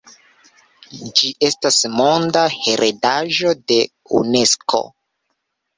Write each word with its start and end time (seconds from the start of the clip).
Ĝi 1.21 1.29
estas 1.49 1.77
monda 1.99 2.45
heredaĵo 2.55 3.55
de 3.69 3.79
Unesko. 4.23 4.85